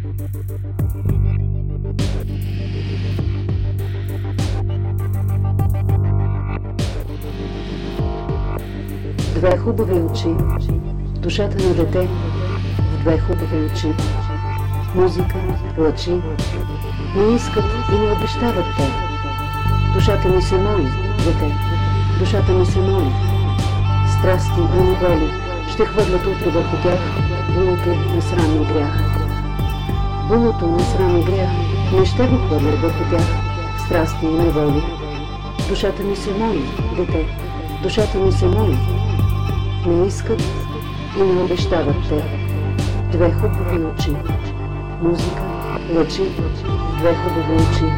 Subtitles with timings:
[0.00, 0.08] Две
[9.58, 10.28] хубави очи,
[11.18, 12.08] душата на дете
[12.78, 13.94] в две хубави очи.
[14.94, 15.38] Музика,
[15.78, 16.10] лъчи,
[17.16, 18.90] не искат и не обещават те.
[19.94, 20.88] Душата ми се моли,
[21.24, 21.54] дете,
[22.18, 23.12] душата ми се моли.
[24.18, 25.30] Страсти и неволи
[25.74, 27.00] ще хвърлят утре върху тях
[27.54, 29.09] думите на срамни грях.
[30.30, 31.50] Булото на срам и грях
[31.92, 33.26] не ще го хвърлят върху тях
[33.86, 34.82] страсти и неволи.
[35.68, 36.62] Душата ми се моли,
[36.96, 37.26] дете,
[37.82, 38.78] душата ми се моли.
[39.86, 40.42] Не искат
[41.18, 42.22] и не обещават те.
[43.12, 44.10] Две хубави очи,
[45.02, 45.42] музика,
[45.94, 46.22] лъчи,
[46.98, 47.92] две хубави очи.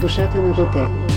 [0.00, 1.09] Душата на дете.